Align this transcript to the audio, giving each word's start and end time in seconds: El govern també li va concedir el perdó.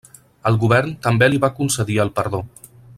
El 0.51 0.55
govern 0.63 0.95
també 1.05 1.29
li 1.31 1.43
va 1.47 1.53
concedir 1.61 2.03
el 2.07 2.15
perdó. 2.21 2.45